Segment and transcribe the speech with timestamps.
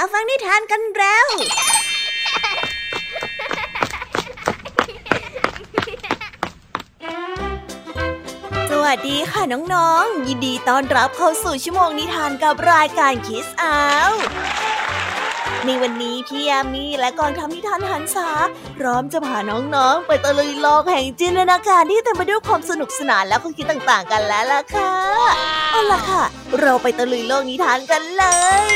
[0.00, 1.26] มาฟังนิทานกันแล้ว
[8.70, 14.10] สวัสดีค่ะน้องๆ ยินดีต้อนรับเข้าสู่ชั่วโมงนิทานกับรายการคิสอาว
[15.66, 18.28] ในวันนี้พี่ยามีและกองทัพนิทานหันษา
[18.76, 24.92] พร้อมจะพาน้องๆ ไปตะลุยโลกแห่งจินตนาการที่เต็มไปด้วยความสนุกสนานและความคิดต่างๆ กันแล้วล่ะค่ะ
[25.72, 26.24] เอาล่ะค่ะ
[26.60, 28.24] เราไปตะลุยโลกนิทานกันเล
[28.72, 28.74] ย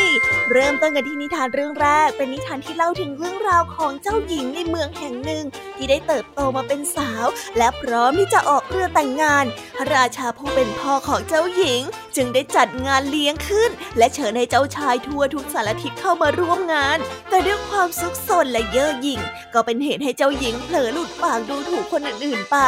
[0.53, 5.45] เริ่มต้นกันที่นิทานเรื่องแรก เป็นนิทานที่เล่าถึงเรื่องราวของเจ้าหญิงในเมืองแห่งหนึ่ง
[5.77, 7.27] ที่ได้เติบโตมาเป็นสาว
[7.59, 9.45] และพร้อมที่จะออกเรือแต่งงาน
[9.79, 11.83] พระราชาผู้เป็นพ่อของเจ้าหญิง
[12.17, 16.99] จึงได้จัดงานเลี้ยงขึ้น และเชิญให้เจ้าชายทั่วทุกสารทิศเข้ามาร่วมงาน
[17.31, 19.21] แต่ด้วยความซุกซนและเย่อหยิ่ง
[19.55, 22.59] ก็เป็นเหตุให้เจ้าหญิงเผลอหลุดปากดูถูกคนอื่นๆไป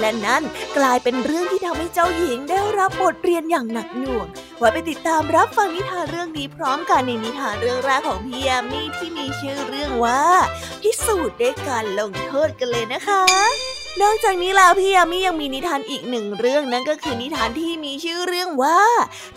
[0.00, 0.42] และนั่น
[0.78, 4.28] กลายเป็นเรื่องที่ทำให้เจ้าหญิงได้รับบทเรียนอย่างหนักหน่วง
[4.62, 10.22] ไว้ไปติดตามรับฟังนิทานเรื่องนี้พร้อมกันในนิทานเรื่องแรกของพี่ยามีที่มีชื่อเรื่องว่า
[10.82, 13.22] พิสูจน์ด้วยการลงโทษกันเลยนะคะ
[14.00, 18.80] นอกจากนี้แล้วพี่ยามียังมีนิทานอีกหนึ่งเรื่องนั่นก็คือนิทานที่มีชื่อเรื่องว่า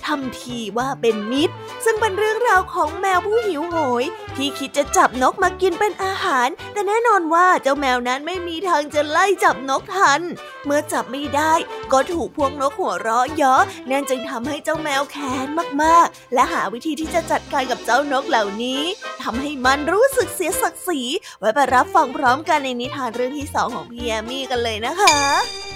[0.06, 1.54] ทำทีว่าเป็นมิตร
[1.86, 4.04] ซึ่งเป็นเรื่องราวของแมวผู้หิวโหย
[4.38, 10.22] ที่คิดจะจับนกมากินเป็นอาหาร แต่แน่นอนว่าเจ้าแมวนั้นไม่มีทางจะไล่จับนกทัน
[10.66, 11.54] เมื่อจับไม่ได้
[11.92, 13.62] ก็ถูกพวกนกหัวเราะเยาะ
[13.92, 15.48] นั่นจึงทำให้เจ้าแมวแค้น
[15.84, 18.82] มากๆ และหาวิธีที่จะจัดการกับเจ้านกเหล่านี้
[19.24, 21.02] ทำให้มันรู้สึกเสียศักดิ์ศรี
[21.40, 25.18] ไว้ไปรับฟังพร้อมกันในนิทานเรื่องที่สองของพี่แยมมี่กันเลยนะคะ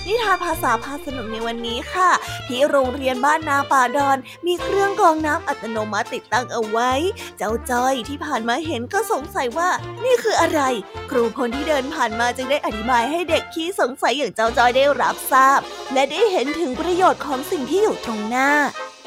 [0.07, 2.09] นิทานภาษาพาสนุกในวันนี้ค่ะ
[2.47, 6.91] ที่โรงเรียนบ้านนาป่าดอน มีเครื่องกรองน้ำอัตโนมัติติดตั้งเอาไว้
[7.37, 9.69] เจ้าจ้อยที่ผ่านมาเห็นก็สงสัยว่า
[10.03, 10.61] นี่คืออะไร
[11.09, 15.59] ครูคนที่เดินผ่านมาจึงได้อธิบายให้เด็กขี้สงสัยอย่างเจ้าจ้อยได้รับทราบ
[15.93, 18.49] และได้เห็นถึงประโยชน์ของสิ่งที่อยู่ตรงหน้า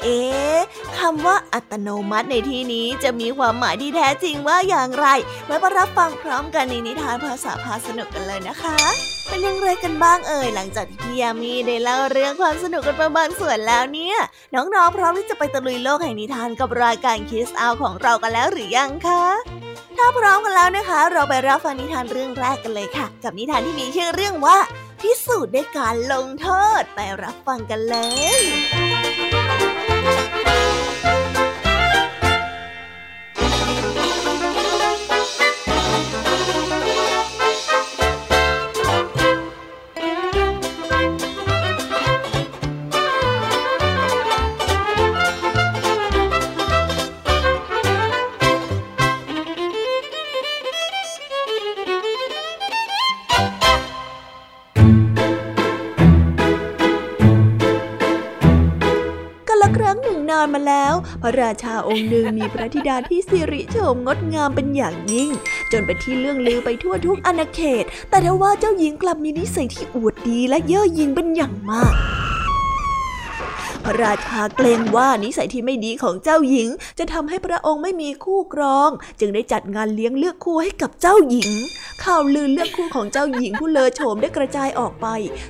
[0.03, 0.59] เอ๊ะ
[0.99, 5.07] คำว่าอัตโนมัติในที่นี้จะมีความหมายที่แท้จริงว่าอย่างไร
[5.49, 8.79] มาประรับฟังพร้อมกันในนิทานภาษาพาสนุกกันเลยนะคะ
[9.33, 14.17] เป็นยังไงกันบ้างเอ่ยหลังจากที่พี่ยามีได้เล่าเรื่องความสนุกกันไปบางส่วนแล้วเนี่ย
[14.55, 19.23] น้องๆพร้อมที่จะไปตะลุยโลกแห่งนิทานกับรายการคิสอาของเรากันแล้วหรือยังคะ
[19.97, 24.57] ถ้าพร้อมกันแล้วนะคะ เราไปรับฟังนิทานเรื่องแรกกันเลยค่ะ กับนิทานที่มีชื่อเรื่องว่า
[25.01, 26.47] พิสูจน์ด้วยการลงโท
[26.79, 27.97] ษไปรับฟังกันเล
[28.39, 28.41] ย
[60.53, 65.29] มาแล้ว พระราชาองค์หนึ่งมีพระธิดาที่สิริโฉมงดงามเป็นอย่างยิ่ง
[65.71, 71.93] จนเป็นที่เรื่องลือไปทั่วทุกอาณาเขต แต่ทว่าเจ้าหญิงกลับมีนิสัยที่อวดดีและเย่อหยิ่งเป็นอย่างมาก
[73.85, 78.89] พระราชาเกรงว่านิสัยที่ไม่ดีของเจ้าหญิง จะทำให้พระองค์ไม่มีคู่ครอง
[79.19, 81.51] จึงได้จัดงานเลี้ยงเลือกคู่ให้กับเจ้าหญิง
[82.03, 85.07] ข่าวลือเลือกคู่ของเจ้าหญิงผู้เลอโฉมได้กระจายออกไป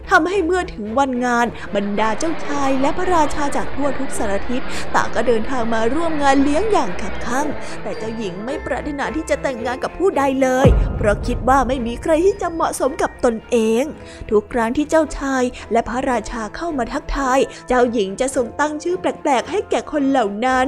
[0.09, 1.45] ทำให้เมื่อถึงวันงาน
[1.75, 4.61] บรรดาเจ้าชาย และพระราชาจากทั่วทุกสารทิศ
[4.95, 7.47] ต่างก็เดินทางมาร่วมงานเลี้ยงอย่างขับข้าง
[7.83, 10.67] แต่เจ้าหญิงไม่ปรารถนาที่จะแต่งงานกับผู้ใดเลย
[10.97, 13.83] เพราะคิดว่าไม่มีใครที่จะเหมาะสมกับตนเอง
[14.29, 20.67] ทุกครั้งที่เจ้าชาย และพระราชาเข้ามาทักทาย เจ้าหญิงจะทรงตั้งชื่อแปลกๆ ให้แก่คนเหล่านั้น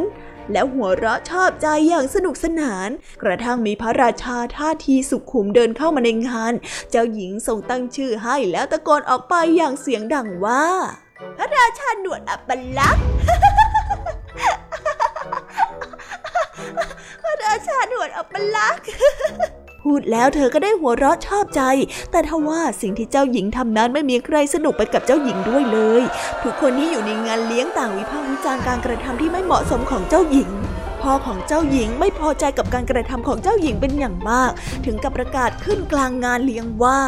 [0.51, 2.89] แล้วหัวเราะชอบใจอย่างสนุกสนาน
[3.23, 6.53] กระทั่งมีพระราชาท่าทีสุขุมเดินเข้ามาในงาน
[6.91, 10.65] เจ้าหญิงทรงตั้งชื่อให้แล้วตะโกนออกไปอย่างเสียงดังว่า
[11.37, 13.05] พระราชาหนวดอัปลักษ์
[17.23, 18.85] พระราชาหนวดอัปลักษ์
[19.85, 21.61] พูดแล้วเธอก็ได้หัวเราะชอบใจ
[22.11, 26.03] แต่ทว่าสิ่งที่เจ้าหญิงทำนั้นไม่มีใครสนุกไปกับเจ้าหญิงด้วยเลย
[26.43, 30.49] ทุกคนที่อยู่ในงานเลี้ยงต่างวิพากษ์วิจารณ์การกระทำที่ไม่เหมาะสมของเจ้าหญิง
[31.01, 34.51] พ่อของเจ้าหญิงไม่พอใจกับการกระทำของเจ้าหญิงเป็นอย่างมาก
[34.85, 36.99] ถึงกับประกาศขึ้นกลางงานเลี้ยงว่า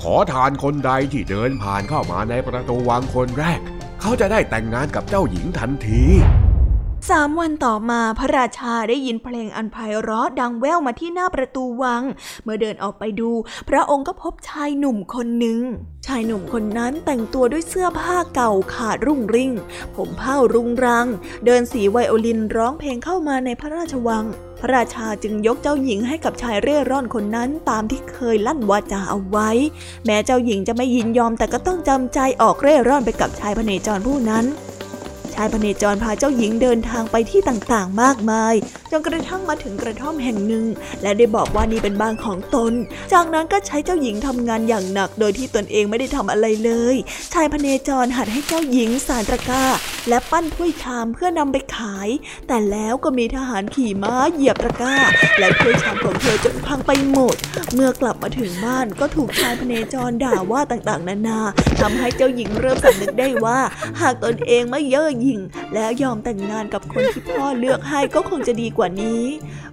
[0.00, 3.60] ขอทานคนใดที่เดินผ่านเข้ามาในประตูวังคนแรก
[4.00, 6.04] เขาจะได้แต่งงานกับเจ้าหญิงทันที
[7.08, 12.02] สามวันต่อมาพระราชาได้ยินเพลงอันไพเราะดังแว่วมาที่หน้าประตูวัง
[12.44, 13.30] เมื่อเดินออกไปดู
[13.68, 15.60] พระองค์ก็พบชายหนุ่มคนหนึ่ง
[16.06, 19.52] ชายหนุ่มคนนั้นแต่งตัวด้วยเสื้อผ้าเก่าขาดรุ่งริ่ง
[19.96, 21.06] ผมเผ้ารุงรัง
[21.46, 24.24] เดินสีไวโอลินร้องเพลงเข้ามาในพระราชวัง
[24.60, 29.50] พระราชาจึงยกเจ้าหญิงให้กับชายเร่ร่อนคนนั้นตามที่เคยลั่นวาจาเอาไว้
[30.04, 34.46] แม้เจ้าหญิงจะไม่ยินยอมแต่ก็ต้องจำใจออกเร่ร่อนไปกับชายพเนจรผู้นั้น
[35.34, 38.54] ชายพเนจรพาเจ้าหญิงเดินทางไปที่ต่างๆ มากมาย
[38.90, 40.66] จนกระทั่งมาถึงกระท่อมแห่งหนึ่ง
[41.02, 42.72] และได้บอกว่านี่เป็นบ้านของตน
[43.12, 46.96] จากนั้นก็ใช้เจ้าหญิงทำงานอย่างหนักโดยที่ตนเองไม่ได้ทำอะไรเลย
[47.32, 49.64] ชายพเนจรหัดให้เจ้าหญิงสารตะกร้า
[50.08, 52.08] และปั้นถ้วยชามเพื่อนำไปขาย
[52.48, 54.96] แต่แล้วก็มีทหารขี่ม้าเหยียบตะกร้า
[55.38, 57.36] และถ้วยชามของเธอจนพังไปหมด
[57.74, 61.40] เมื่อกลับมาถึงบ้านก็ถูกชายพเนจรด่าว่าต่างๆ นานา
[61.80, 63.60] ทำให้เจ้าหญิงเริ่มสำนึกได้ว่า
[64.00, 65.40] หากตนเองไม่เย่อหยิ่ง
[65.74, 69.22] แล้วยอมแต่งงานกับคนที่พ่อเลือกให้ก็คงจะดีกว่านี้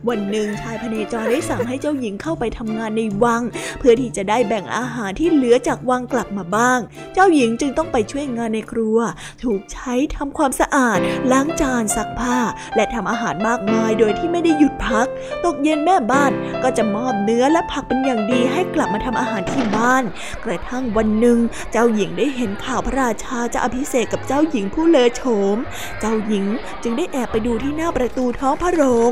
[0.10, 3.42] วันหนึ่งชายพเนจรได้สั่งให้เจ้าหญิงเข้าไปทำงานในวัง
[3.80, 6.80] เพื่อที่จะได้แบ่งอาหารที่เหลือจากวังกลับมาบ้าง
[7.14, 8.98] เจ้าหญิงจึงต้องไปช่วยงานในครัว
[9.44, 11.00] ถูกใช้ทำความสะอาด
[11.32, 12.38] ล้างจานซักผ้า
[12.76, 15.08] และทำอาหารมากมายโดยที่ไม่ได้หยุดพัก
[15.46, 16.32] ตกเย็นแม่บ้าน
[16.64, 20.04] ก็จะมอบเนื้อและผักเป็นอย่างดีให้กลับมาทำอาหารที่บ้าน
[20.46, 21.40] กระทั่งวันหนึ่ง
[21.72, 25.22] เจ้าหญิงได้เห็นข่าวพระราชาจะอภิเษกกับเจ้าหญิงผู้เลอโฉ
[25.56, 25.58] ม
[26.00, 26.46] เจ้าหญิง
[26.84, 29.12] จึงได้แอบไปดูที่หน้าประตูท้องพระโรง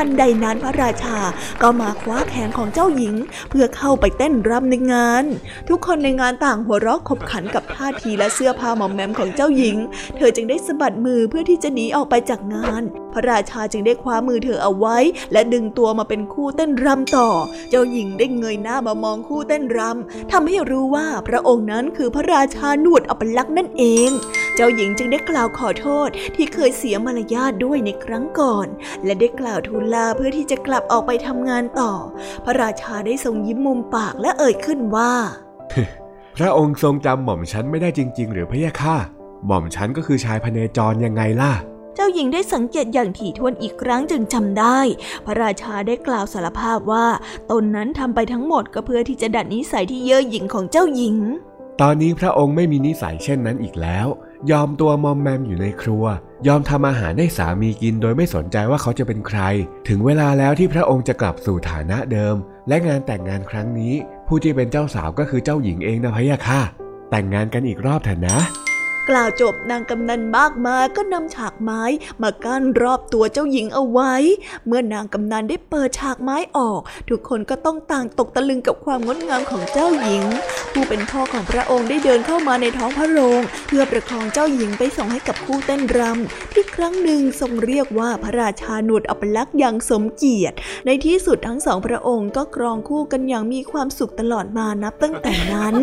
[0.00, 1.18] ทันใดนั้นพระราชา
[1.62, 3.14] ก็มาคว้าแขนของเจ้าหญิง
[3.50, 5.24] เพื่อเข้าไปเต้นรำในงาน
[5.68, 9.76] ทุกคนในงานต่างหัวเราะขบขันกับท่าทีและเสื้อผ้าหมอมแมมของเจ้าหญิง
[10.16, 12.82] เธอจึงได้สะบัดมือเพื่อที่จะหนีออกไปจากงาน
[13.12, 14.96] พระราชาจึงได้คว้ามือเธอเอาไว้
[15.32, 17.28] และดึงตัวมาเป็นคู่เต้นรำต่อ
[17.70, 24.10] เจ้าหญิงได้เงยหน้ามามองคู่เต้นรำทำให้รู้ว่าพระองค์นั้นคือพระราชาหนวดอัปลักษณ์นั่นเอง
[24.58, 28.66] เจ้าหญิงจึงได้กล่าวขอโทษที่เคยเสียมารยาทด้วยในครั้งก่อน
[29.04, 31.92] และได้กล่าวทูลลาเพื่อที่จะกลับออกไปทำงานต่อ
[32.44, 35.12] พระราชาได้ทรงยิ้มมุมปากและเอ่ยขึ้นว่า
[36.36, 38.96] พระองค์ทรงจำหม่อมฉันไม่ได้จริง ๆ หรือพะยะค่ะ
[39.46, 41.52] หม่อมฉันก็คือชายพเนจรยังไงล่ะ
[41.94, 44.78] เจ้าหญิงได้สังเกตอย่างถี่ถ้วนอีกครั้งจึงจำได้
[45.26, 47.06] พระราชาได้กล่าวสารภาพว่า
[47.50, 51.18] ตนนั้นทำไปทั้งหมดก็เพื่อที่จะดัดนิสัยที่เย่อหยิ่งของเจ้าหญิง
[51.82, 54.06] ตอนนี้พระองค์ไม่มีนิสัยเช่นนั้นอีกแล้ว
[54.50, 56.04] ยอมตัวมอมแมมอยู่ในครัว
[56.46, 59.40] ยอมทำอาหารให้สามีกินโดยไม่สนใจว่าเขาจะเป็นใคร
[59.88, 62.36] ถึงเวลาแล้วที่พระองค์จะกลับสู่ฐานะเดิม
[62.68, 63.94] และงานแต่งงานครั้งนี้
[64.26, 66.60] ผู้ที่เป็นเจ้าสาวก็คือเจ้าหญิงเองนะพะยะค่ะ
[67.10, 68.38] แต่งงานกันอีกรอบเถอะนะ
[69.10, 71.82] กล่าวจบนางกำนันมากมายก็นำฉากไม้
[72.22, 74.14] มากั้นรอบตัวเจ้าหญิงเอาไว้
[74.66, 80.24] เมื่อนางกำนันได้เปิดฉากไม้ออก ทุกคนก็ต้องต่างตกตะลึงกับความงดงามของเจ้าหญิง
[80.72, 90.56] ผู้เป็นพ่อของพระองค์ได้เดินเข้ามาในท้องพระโรงเพื่อประคองเจ้าหญิงไปส่งให้กับผู้เต้นรำที่ครั้งหนึ่งทรงเรียกว่าพระราชาหนวดอัปลักษ์อย่างสมเกียรติ
[90.86, 95.74] ในที่สุดทั้งสองพระองค์ก็ครองคู่กันอย่างมีความสุขตลอดมานับตั้งแต่นั้น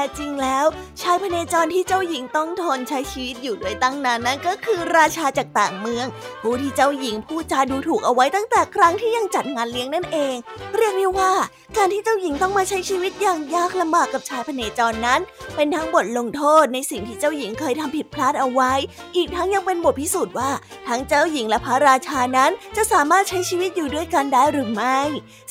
[0.00, 0.66] แท้จริงแล้ว
[1.00, 6.06] ชายพเนจรที่เจ้าหญิงต้องทนใช้ชีวิตอยู่ด้วยตั้งนานนั้นก็คือราชาจากต่างเมือง
[6.42, 10.34] ผู้ที่เจ้าหญิงพูดจาดูถูกเอาไว้ตั้งแต่ครั้งที่ยังจัดงานเลี้ยงนั่นเอง
[10.76, 11.32] เรียกได้ว่า
[11.76, 15.20] การที่เจ้าหญิงต้องมาใช้ชีวิตอย่างยากลำบากกับชายพเนจรนั้น
[15.54, 18.72] เป็นทั้งบทลงโทษในสิ่งที่เจ้าหญิงเคยทำผิดพลาดเอาไว้
[19.16, 20.50] อีกทั้งยังเป็นบทพิสูจน์ว่า
[20.88, 24.98] ทั้งเจ้าหญิงและพระราชานั้นจะสามารถใช้ชีวิตอยู่ด้วยกันได้หรือไม่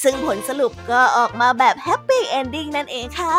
[0.04, 3.38] ซึ่งผลสรุปก็ออกมาแบบแฮปปี้เอนดิ้งนั่นเองค่ะ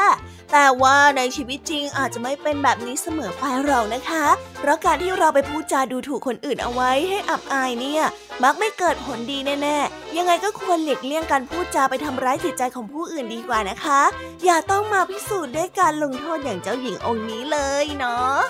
[0.52, 4.26] แต่ว่าในชีวิตจริงอาจจะไม่เป็นแบบนี้เสมอไปหรอกนะคะ
[4.60, 8.02] เพราะการที่เราไปพูดจาดูถูกคนอื่นเอาไว้ให้อับอายเนี่ย
[8.42, 14.00] มักไม่เกิดผลดีแน่ๆ ยังไงก็ควรหลีกเลี่ยงการพูดจาไปทำร้ายจิตใจของผู้อื่นดีกว่านะคะ
[14.44, 18.40] อย่าต้องมาพิสูจน์ด้วยการลงโทษอย่างเจ้าหญิงองค์นี้เลยเนาะ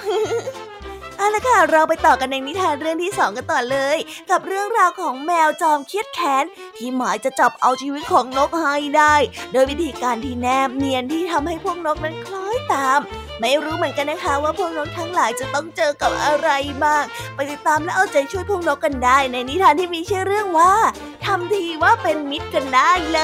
[1.21, 3.97] เอาละค่ะ เราไปต่อกันในนิทานเรื่องที่สองกันต่อเลย
[4.31, 6.45] กับเรื่องราวของแมวจอมเคียดแค้น
[6.77, 9.15] ที่หมายจะจับเอาชีวิตของนกให้ได้
[9.53, 13.01] โดยวิธีการที่แนบเนียนที่ทำให้พวกนกนั้นคล้อยตาม
[13.41, 16.49] ไม่รู้เหมือนกันนะคะว่าพวกนกทั้งหลายจะต้องเจอกับอะไร
[16.85, 20.73] บ้างไปติดตามและเอาใจช่วยพวกนกกันได้ ในนิทานที่มีชื่อเรื่องว่า
[21.25, 23.21] ทำทีว่าเป็นมิตรกันได้เล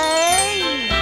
[0.53, 0.96] ย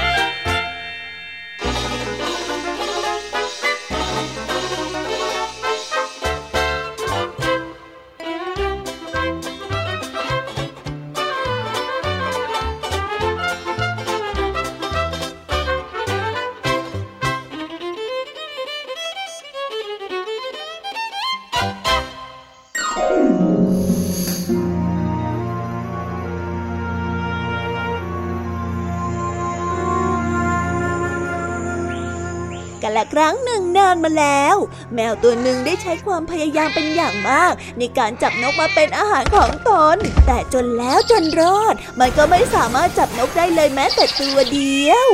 [33.13, 34.57] ครั้งหนึ่งนานมาแล้ว
[34.95, 39.97] แมวตัวหนึ่งได้ใช้ความพยายามเป็นอย่างมาก ในการจับนกมาเป็นอาหารของตน
[40.27, 45.09] แต่จนแล้วจนรอด มันก็ไม่สามารถจับนกได้เลยแม้แต่ตัวเดียว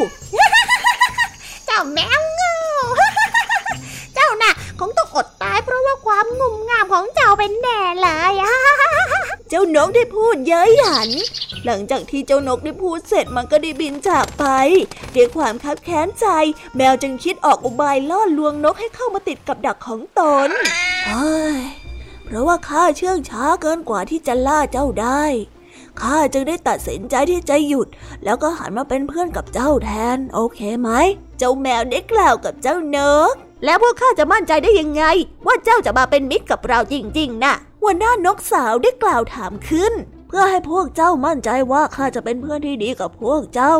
[1.66, 2.54] เจ้าแมวงู
[4.14, 8.34] เจ้าน่ะคงต้องอดตายเพราะว่าความงุ่มงามของเจ้าเป็นแน่เลย
[9.48, 11.10] เจ้านกได้พูดเย้ยหยัน
[11.66, 14.44] หลังจากที่เจ้านกได้พูดเสร็จมันก็ได้บินจากไป
[15.14, 16.26] ด้วยความคับแค้นใจ
[16.76, 20.48] แมวจึงคิดออกอุบายล่อลวงนกให้เข้ามาติดกับดักของตน
[21.08, 21.60] เฮ้ย
[22.24, 25.24] เพราะว่าข้าเชื่องช้าเกินกว่าที่จะล่าเจ้าได้
[26.00, 27.88] ข้าจึงได้ตัดสินใจที่จะหยุด
[28.24, 30.90] แล้วก็หันมาเป็นเพื่อนกับเจ้าแทน โอเคไหม
[31.38, 32.98] เจ้าแมวได้กล่าวกับเจ้าน
[33.30, 33.32] ก
[33.64, 35.04] แล้วพวกข้าจะมั่นใจได้ยังไง
[35.46, 39.92] ว่าเจ้าจะมาเป็นมิตรกับเราจริงๆนะหัวหน้านกสาวได้กล่าวถามขึ้น
[40.32, 43.74] เพื่อให้พวกเจ้ามั่นใจว่าข้าจะเป็นเพื่อนที่ดีกับพวกเจ้า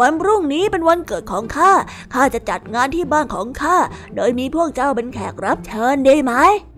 [0.00, 1.72] วันพรุ่งนี้เป็นวันเกิดของข้า
[2.14, 3.76] ข้าจะจัดงานที่บ้านของข้า
[4.16, 6.32] โดยมีพวกเจ้าเป็นแขกรับเชิญได้ไหม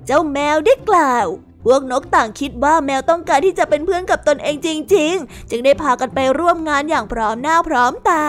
[0.07, 1.27] เจ้าแมวได้กล่าว
[1.65, 8.27] พวกนกต่างคิดว่าแมวต้องการที่จะเป็นเพื่อนกับตนเองจริง ๆ จึงได้พากันไปร่วมงานอย่างพร้อมหน้าพร้อมตา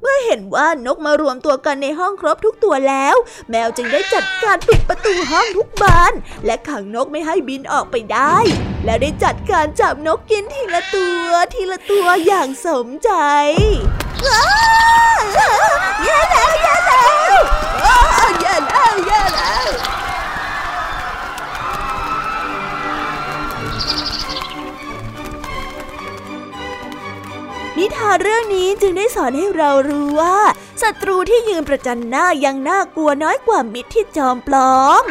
[0.00, 3.16] เมื่อเห็นว่านกมารวมตัวกันในห้องครบทุกตัวแล้ว
[3.50, 6.12] แมวจึงได้จัดการปิดประตูห้องทุกบาน
[6.46, 8.36] และขังนกไม่ให้บินออกไปได้
[8.84, 13.10] แล้วได้จัดการจับนกกินทีละตัว ทีละตัวอย่างสมใจ
[16.04, 17.18] แย่แล้วแย่แล้ว
[18.40, 19.89] แย่แล้วแย่แล้ว
[27.80, 30.36] นิทานเรื่องนี้จึงได้สอนให้เรารู้ว่า
[30.82, 35.04] ศัตรูที่ยืนประจันหน้ายังน่ากลัวน้อยกว่ามิตรที่จอมปลอม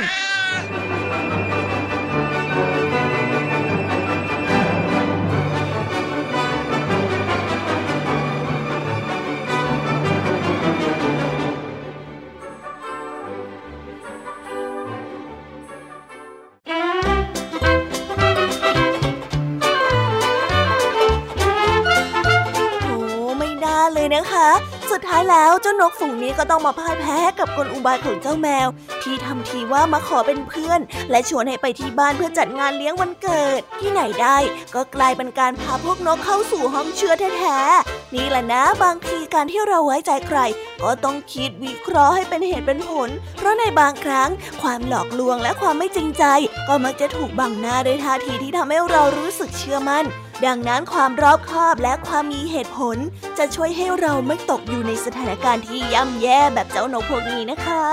[25.61, 28.67] เจ้านกฝูงนี้ก็ต้องมาพ่ายแพ้กับกลอุบายของเจ้าแมว
[29.03, 30.79] ที่ทำทีว่ามาขอเป็นเพื่อน
[31.11, 34.37] และชวนให้ไปที่บ้านเพื่อจัดงานเลี้ยงวันเกิด ที่ไหนได้
[34.75, 40.39] ก็กลายเป็นการพาพวกนกเข้าสู่ห้องเชื้อแท้ๆนี่แหละนะบางทีการที่เราไว้ใจใคร
[40.81, 44.29] ก็ต้องคิดวิเคราะห์ให้เป็นเหตุเป็นผล เพราะในบางครั้ง
[44.61, 46.23] ความหลอกลวงและความไม่จริงใจ
[46.67, 50.05] ก็มักจะถูกบังหน้าด้วยท่าทีที่ทำให้เรารู้สึกเชื่อมัน่น
[50.45, 52.97] ดังนั้นความรอบคอบและความมีเหตุผล
[53.37, 57.85] จะช่วยให้เราไม่ตกอยู่ในสถานการณ์ที่ย่ำแย่แบบเจ้านกพวกนี้นะคะ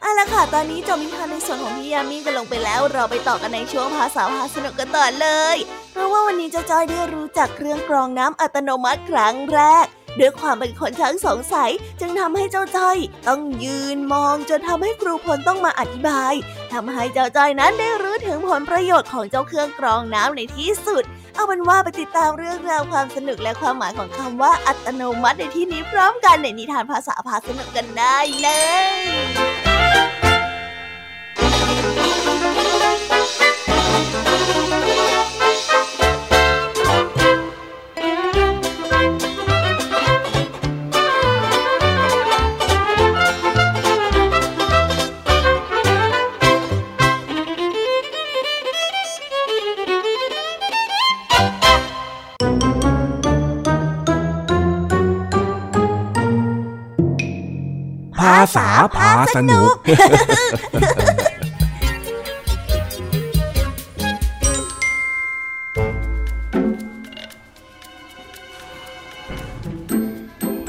[0.00, 5.56] เอาละค่ะ ตอนนี้จบมิทานในส่วนของพี่ยามีกันลงไปแล้ว เราไปต่อกันในช่วงภาษาพาสนุกกันต่อเลย
[5.92, 9.86] เพราะว่าวันนี้เจะจอยได้รู้จักเครื่องกรองน้ำอัตโนมัติครั้งแรก
[10.18, 11.70] ด้วยความเป็นคนช่างสงสัย
[12.00, 16.34] จึงทำให้เจ้าจ้อย ต้องยืนมองจนทำให้ครูพลต้องมาอธิบาย
[16.72, 21.04] ทำให้เจ้าจ้อยนั้นได้รู้ถึงผลประโยชน์ของเจ้าเครื่องกรองน้ำในที่สุด
[21.40, 28.48] เอาเป็นว่าไปติดตามเรื่องราวความสนุกและความหมายของคำว่าอัตโนมัติในที่นี้พร้อมกันในนิทานภาษาพาสนุกกันได้เล
[28.96, 59.70] ยาษาพาสนุก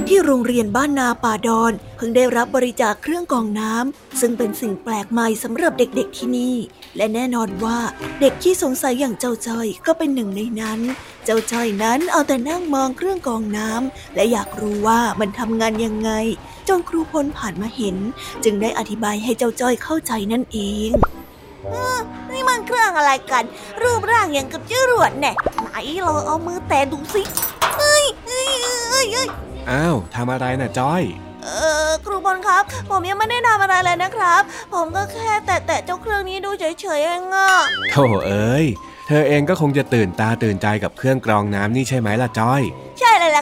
[0.08, 6.56] ที่โรงเรียนบ้านนาป่าดอน เพิ่งได้รับบริจาคเครื่องกองน้ำซึ่งเป็นสิ่งแปลกใหม่สำหรับเด็กๆที่นี่
[6.98, 7.80] และแน่นอนว่า
[8.22, 10.80] เด็กที่สงสัยอย่างเจ้าจ้อยก็เป็นหนึ่งในนั้น
[11.26, 16.12] เจ้าจ้อยนั้นเอาแต่นั่งมองเครื่องกองน้ำและอยากรู้ว่ามันทำงานยังไง
[16.68, 17.96] จนครูพลผ่านมาเห็น
[18.44, 20.90] จึงได้อธิบายให้เจ้าจ้อยเข้าใจนั่นเอง
[22.34, 23.44] นี่มันเครื่องอะไรกัน
[23.82, 25.70] รูปร่างอย่างกับจรวดแน่ไหน
[26.02, 27.22] เราเอามือแตะดูสิ
[27.78, 28.48] เฮ้ยเฮ้ย
[28.90, 29.28] เฮ้ย
[29.70, 31.04] อ้าวทำอะไรน่ะจ้อย
[31.44, 31.50] เอ
[31.88, 34.42] อครูบอลครับ ผมยังไม่ได้ทำอะไรเลยนะครับ
[34.74, 36.64] ผมก็แค่แตะแตะเจ้าเครื่องนี้ดูเฉ
[36.98, 37.50] ยๆเองอะ
[37.92, 38.66] โธ่เอ้ย
[39.08, 42.62] เธอเองก็คงจะตื่นตาตื่นใจกับเครื่องกรองน้ำนี่ใช่ไหมล่ะจ้อย
[43.00, 43.01] ใช่เลยล่ะ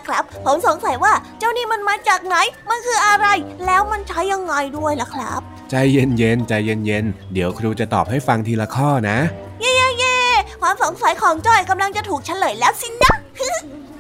[0.10, 2.36] ครับ ผมสงสัยว่าเจ้านี่มันมาจากไหน
[2.70, 3.28] มันคืออะไร
[3.66, 9.18] แล้วมันใช้ยังไงด้วยล่ะครับ ใจเย็นๆ ใจเย็นๆ เดี๋ยวครูจะตอบให้ฟังทีละข้อนะ
[9.62, 10.18] เย่เย่
[10.62, 13.14] ความสงสัยของจ้อยกำลังจะถูกเฉลยแล้วสินะ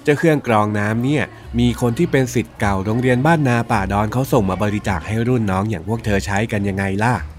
[0.04, 1.24] เจ้าเครื่องกรองน้ำเนี่ย
[1.60, 7.39] มีคนที่เป็นสิทธิ์เก่าโรงเรียนบ้านนาป่าดอนเขาส่งมาบริจาคให้รุ่นน้องอย่างพวกเธอใช้กันยังไงล่ะอ๋อแล้วม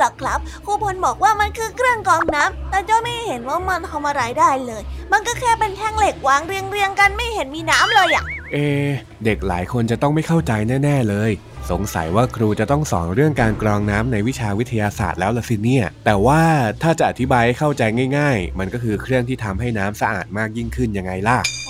[0.00, 8.90] คืออะไรล่ะครับครูพลบอกว่ามันคือเครื่องกรองน้ำแต่จ้อยไม่เห็นว่ามันทำอะไรได้เลย มันก็แค่เป็นแท่งเหล็กวางเรียงเรียงๆกันไม่เห็นมีน้ำเลยอะเอะ
[9.24, 10.52] เด็กหลายคนจะต้องไม่เข้าใจ
[10.84, 11.30] แน่ ๆ เลย
[11.70, 16.42] สงสัยว่าครูจะต้องสอนเรื่องการกรองน้ำในวิชาวิทยาศาสตร์แล้วละสิเนี่ย แต่ว่า
[16.82, 17.82] ถ้าจะอธิบายให้เข้าใจ
[18.18, 21.69] ง่าย ๆ มันก็คือเครื่องที่ทำให้น้ำสะอาดมากยิ่งขึ้นยังไงล่ะอ๋อแล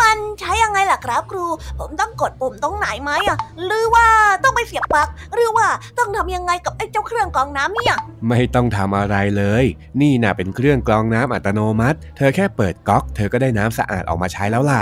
[0.00, 1.46] มันใช้ยังไงล่ะครับครู
[1.78, 4.06] ผมต้องกดปุ่มตรงไหนไหมอะหรือว่า
[4.42, 5.66] ต้องไปเสียบปลั๊ก หรือว่า
[5.98, 7.96] ต้องทำยังไงกับไอ้เจ้าเครื่องกรองน้ำเนี่ย
[8.28, 9.64] ไม่ต้องทำอะไรเลย
[10.00, 14.80] นี่น่ะเป็นเครื่องกรองน้ำอัตโนมัติ เธอแค่เปิดก๊อก เธอก็ได้น้ำสะอาดออกมาใช้แล้วล่ะ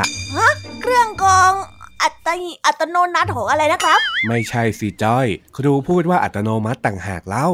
[0.83, 1.53] เครื่องกรอง
[2.03, 7.49] อัตโนอัตโนนัตของอะไรนะครับ ไม่ใช่สิจ้อย ครูพูดว่าอัตโนมัติต่างหากเล่า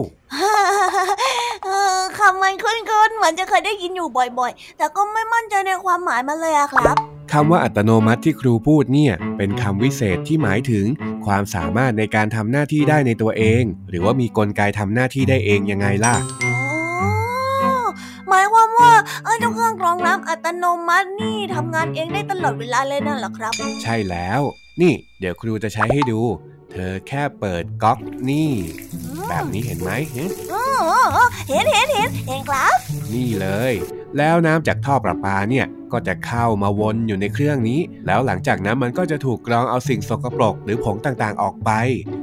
[1.64, 6.96] เออคำมันคุ้นๆเหมือนจะเคยได้ยินอยู่บ่อยๆ แต่ก็ไม่มั่นใจในความหมายมันเลยอะครับ
[7.32, 10.86] คำว่าอัตโนมัติที่ครูพูดเนี่ย เป็นคำวิเศษที่หมายถึง
[11.26, 16.14] ความสามารถในการทำหน้าที่ได้ในตัวเอง หรือว่ามีกลไกทำหน้าที่ได้เองยังไงล่ะ
[16.44, 16.54] อ๋อ
[18.28, 18.90] หมายความว่า
[19.24, 23.52] เออเจ้าเครื่องกรองน้ำอัตโนมัตินี่ทำงานเองได้ตลอดเวลาเลยนั่นเหรอครับ
[23.82, 24.40] ใช่แล้ว
[24.80, 26.20] นี่ เดี๋ยวครูจะใช้ให้ดู
[26.72, 27.98] เธอแค่เปิดก๊อก
[28.30, 28.52] นี่
[29.28, 30.64] แบบนี้เห็นไหมหึอ๋อ
[31.16, 32.76] อ๋อเห็นเห็นเห็นเห็นครับ
[33.12, 33.74] นี่เลย
[34.18, 41.70] แล้วน้ำจากท่อประปาเนี่ยก็จะเข้ามาวนอยู่ในเครื่องนี้ แล้วหลังจากนั้นมันก็จะถูกกรองเอาสิ่งสกปรกหรือผงต่างๆออกไป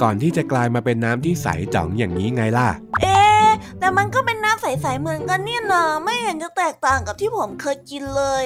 [0.02, 2.70] ก่อนที่จะกลายมาเป็นน้ำที่ใสจ่องอย่างนี้ไงล่ะ
[3.02, 3.48] เอ๊ะ
[3.80, 8.44] แต่มันก็เป็นน้ำใสๆเหมือนกันเนี่ยนะไม่เห็นจะแตกต่างกับที่ผมเคยกินเลย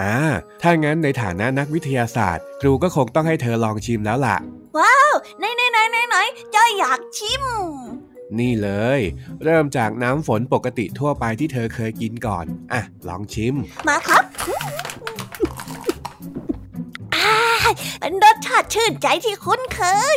[0.00, 0.16] อ่า
[0.62, 4.36] ถ้างั้นในฐานะนักวิทยาศาสตร์ ครูก็คงต้องให้เธอลองชิมแล้วล่ะ
[5.38, 6.16] ไหนไหนไหนไหนไหน
[6.54, 7.44] จ้อยอยากชิม
[8.38, 9.00] นี่เลย
[9.44, 13.54] เริ่มจากน้ำฝนปกติทั่วไปที่เธอเคยกินก่อน อะ ลองชิม
[13.88, 14.24] มาครับ
[17.14, 17.34] อ่า
[18.00, 19.80] เป็นรสชาติชื่นใจที่คุ้นเค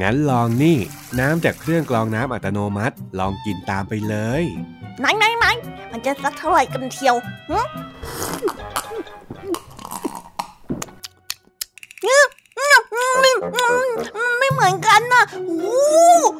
[0.00, 0.78] งั้นลองนี่
[1.20, 4.44] น้ำจากเครื่องกรองน้ำอัตโนมัติ ลองกินตามไปเลย
[5.00, 5.46] ไหนไหนไหน
[5.92, 7.14] มันจะสักเท่าไหร่กันเทียว
[7.50, 7.60] หึ
[12.62, 15.76] อืมอืมอืมอืมอืมไม่เหมือนกันนะโอ้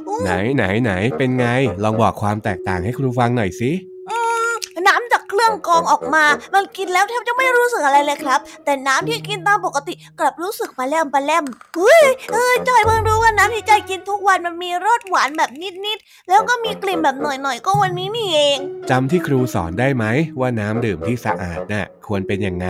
[0.04, 1.46] โหไหนไหนไหนเป็นไง
[1.82, 3.70] ลองบอกความแตกต่างให้ครูฟังหน่อยสิ
[4.11, 4.18] อื
[4.50, 4.52] ม
[4.87, 11.44] น้ำจากเครื่องกรองออกมา มันกินแล้วแทบจะไม่รู้สึกอะไรเลยครับ แต่น้ำที่กินตามปกติกลับรู้สึกปลาแลมปลาแลม
[11.76, 15.50] เฮ้ยเออจอยเพิ่งรู้ว่าน้ำที่จอยกินทุกวันมันมีรสหวานแบบ
[15.87, 18.58] นิดๆ แล้วก็มีกลิ่นแบบหน่อยๆ ก็วันนี้นี่เอง
[18.90, 20.04] จำที่ครูสอนได้ไหม
[20.40, 22.68] ว่าน้ำดื่มที่สะอาดน่ะควรเป็นยังไง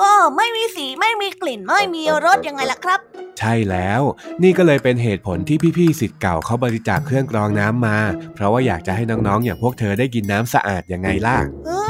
[0.00, 3.00] ก็ไม่มีสีไม่มีกลิ่นไม่มีรสยังไงล่ะครับ
[3.38, 4.02] ใช่แล้ว
[4.42, 7.98] นี่ก็เลยเป็นเหตุผลที่พี่ๆสิทธิ์เก่าเขาบริจาคเครื่องกรองน้ำมา
[8.34, 11.89] เพราะว่าอยากจะให้น้องๆอย่างพวกเธอได้กินน้ำสะอาดยังไงล่ะเฮ้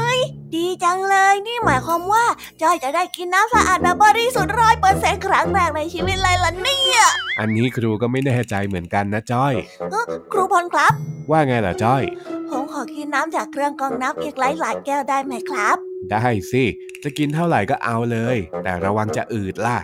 [0.55, 2.25] ดีจังเลย นี่หมายความว่า
[2.61, 7.01] จอยจะได้กินน้ำสะอาดแบบบริสุทธิ์ร้อยเปอร์เซ็นต์ครั้งแรกในชีวิตเลยล่ะเนี่ย
[7.39, 9.53] อันนี้ครูก็ไม่แน่ใจเหมือนกันนะจ้อย
[9.91, 10.93] เอ้อครูพลครับ
[11.31, 12.03] ว่าไงล่ะจ้อย
[12.49, 15.77] ผมขอกินน้ำจากเครื่องกรองน้ำอีกหลายๆแก้วได้ไหมครับ
[16.11, 16.63] ได้สิ
[17.03, 19.77] จะกินเท่าไหร่ก็เอาเลย แต่ระวังจะอืดล่ะ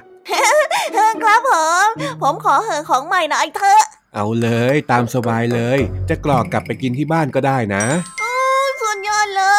[0.94, 1.52] เออครับผ
[1.86, 1.88] ม
[2.22, 3.84] ผมขอเหอะของใหม่หน่อยเถอะ
[4.16, 8.27] เอาเลยตามสบายเลย จะกรอกกลับไปกินที่บ้านก็ได้นะสุดยอด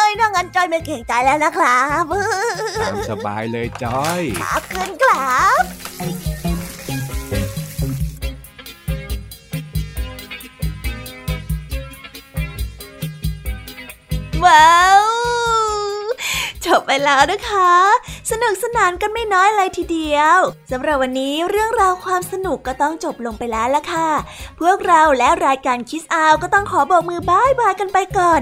[0.09, 2.03] เลยถ้างั้นจอยไม่เก่งใจแล้วนะครับ
[2.81, 5.63] ตามสบายเลยจ้อยขอบคุณครับ
[14.45, 15.03] ว้าว
[16.65, 17.71] จบไปแล้วนะคะ
[18.31, 20.37] สนุกสนานกันไม่น้อยเลยทีเดียว
[20.71, 24.09] สำหรับวันนี้เรื่องราวความสนุกก็ต้องจบลงไปแล้วละค่ะ
[24.59, 28.41] พวกเราและรายการคิสอาวก็ต้องขอบอกมือบายบายกันไปก่อน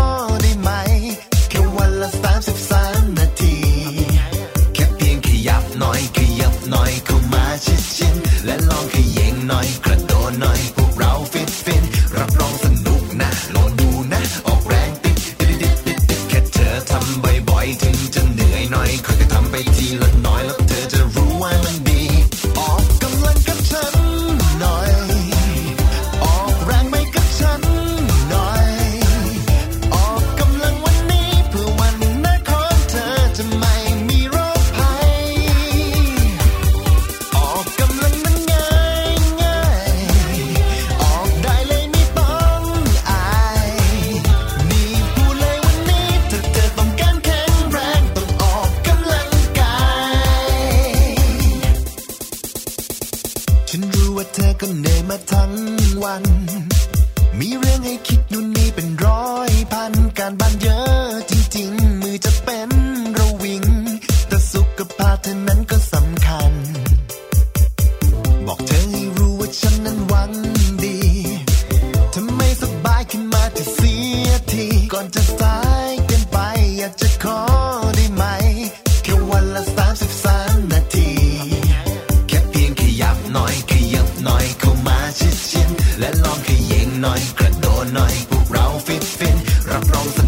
[87.01, 89.35] หน่อย กระโดดหน่อยพวกเราฟิตฟิน
[89.69, 90.20] รับรอง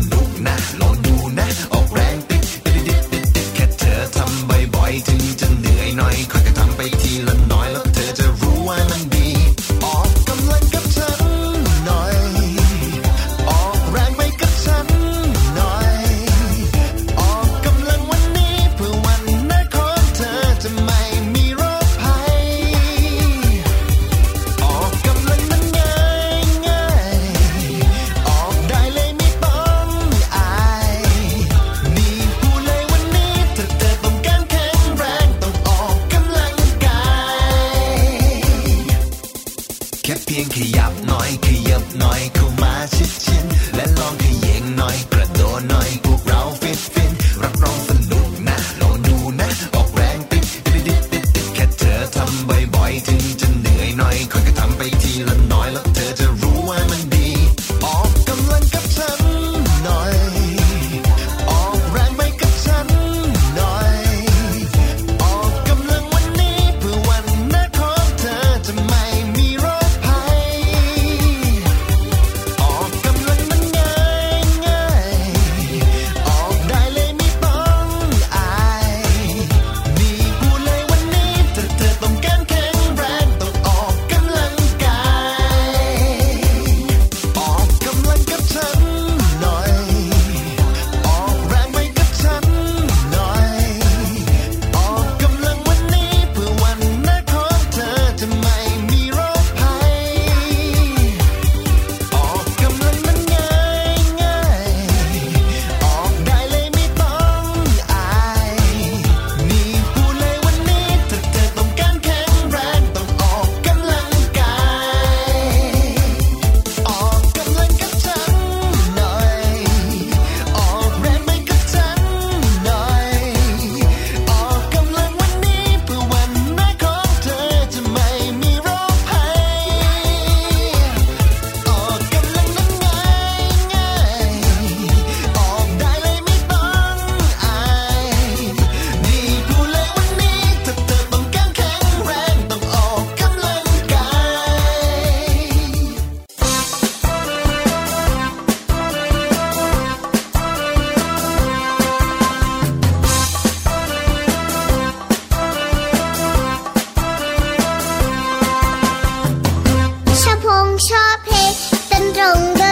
[161.26, 162.63] pig 等中。